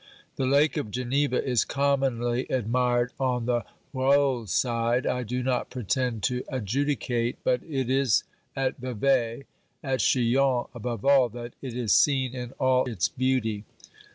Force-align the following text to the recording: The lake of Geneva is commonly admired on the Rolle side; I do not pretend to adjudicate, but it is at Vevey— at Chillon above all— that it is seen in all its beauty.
The 0.35 0.47
lake 0.47 0.77
of 0.77 0.89
Geneva 0.89 1.45
is 1.45 1.63
commonly 1.63 2.47
admired 2.47 3.11
on 3.19 3.45
the 3.45 3.65
Rolle 3.93 4.47
side; 4.47 5.05
I 5.05 5.21
do 5.21 5.43
not 5.43 5.69
pretend 5.69 6.23
to 6.23 6.43
adjudicate, 6.49 7.37
but 7.43 7.61
it 7.61 7.87
is 7.87 8.23
at 8.55 8.77
Vevey— 8.77 9.43
at 9.83 9.99
Chillon 9.99 10.65
above 10.73 11.05
all— 11.05 11.29
that 11.35 11.53
it 11.61 11.75
is 11.77 11.93
seen 11.93 12.33
in 12.33 12.49
all 12.53 12.89
its 12.89 13.09
beauty. 13.09 13.63